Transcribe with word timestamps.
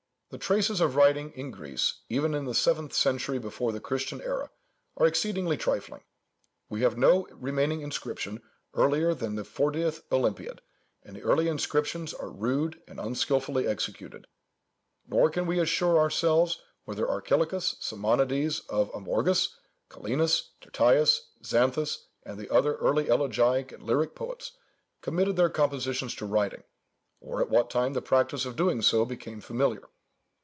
The 0.31 0.37
traces 0.37 0.79
of 0.79 0.95
writing 0.95 1.31
in 1.33 1.51
Greece, 1.51 2.03
even 2.07 2.33
in 2.33 2.45
the 2.45 2.53
seventh 2.55 2.93
century 2.93 3.37
before 3.37 3.73
the 3.73 3.81
Christian 3.81 4.21
æra, 4.21 4.47
are 4.95 5.05
exceedingly 5.05 5.57
trifling. 5.57 6.03
We 6.69 6.83
have 6.83 6.97
no 6.97 7.27
remaining 7.31 7.81
inscription 7.81 8.41
earlier 8.73 9.13
than 9.13 9.35
the 9.35 9.43
fortieth 9.43 10.03
Olympiad, 10.09 10.61
and 11.03 11.17
the 11.17 11.21
early 11.21 11.49
inscriptions 11.49 12.13
are 12.13 12.29
rude 12.29 12.81
and 12.87 12.97
unskilfully 12.97 13.67
executed; 13.67 14.25
nor 15.05 15.29
can 15.29 15.47
we 15.47 15.55
even 15.55 15.63
assure 15.65 15.97
ourselves 15.99 16.61
whether 16.85 17.09
Archilochus, 17.09 17.75
Simonidês 17.81 18.61
of 18.69 18.89
Amorgus, 18.95 19.49
Kallinus, 19.89 20.51
Tyrtæus, 20.61 21.17
Xanthus, 21.43 22.05
and 22.23 22.39
the 22.39 22.49
other 22.49 22.75
early 22.75 23.09
elegiac 23.09 23.73
and 23.73 23.83
lyric 23.83 24.15
poets, 24.15 24.53
committed 25.01 25.35
their 25.35 25.49
compositions 25.49 26.15
to 26.15 26.25
writing, 26.25 26.63
or 27.19 27.41
at 27.41 27.49
what 27.49 27.69
time 27.69 27.91
the 27.91 28.01
practice 28.01 28.45
of 28.45 28.55
doing 28.55 28.81
so 28.81 29.03
became 29.03 29.41
familiar. 29.41 29.89